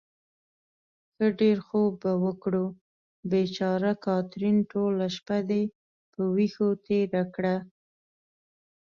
[1.15, 2.65] ښه ډېر خوب به وکړو.
[3.31, 5.63] بېچاره کاترین، ټوله شپه دې
[6.13, 7.55] په وېښو تېره کړه.